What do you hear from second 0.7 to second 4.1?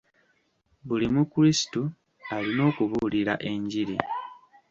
Buli mukrisitu alina okubuulira enjiri.